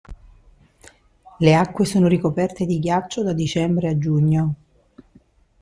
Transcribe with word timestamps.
Le 1.37 1.53
acque 1.53 1.85
sono 1.85 2.07
ricoperte 2.07 2.65
di 2.65 2.79
ghiaccio 2.79 3.21
da 3.21 3.33
dicembre 3.33 3.87
a 3.87 3.97
giugno. 3.99 4.53